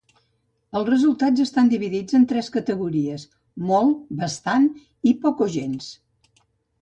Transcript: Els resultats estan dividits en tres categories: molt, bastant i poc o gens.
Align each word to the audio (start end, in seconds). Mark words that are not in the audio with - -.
Els 0.77 0.87
resultats 0.91 1.41
estan 1.43 1.67
dividits 1.73 2.15
en 2.19 2.23
tres 2.31 2.49
categories: 2.55 3.25
molt, 3.71 3.99
bastant 4.23 4.65
i 5.11 5.13
poc 5.27 5.45
o 5.47 5.51
gens. 5.57 5.91